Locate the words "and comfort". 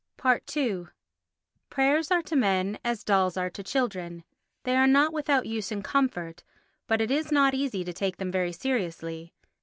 5.71-6.41